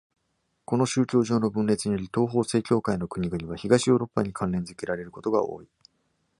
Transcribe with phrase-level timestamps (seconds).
[0.65, 5.69] この宗教上の分裂により、東方正教会の国々は東ヨーロッパに関連付けられることが多い。